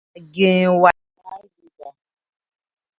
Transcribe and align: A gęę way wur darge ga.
A 0.17 0.19
gęę 0.35 0.67
way 0.81 0.97
wur 1.13 1.23
darge 1.23 1.67
ga. 1.77 1.89